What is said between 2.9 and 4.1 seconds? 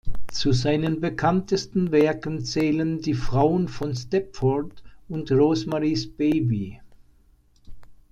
"Die Frauen von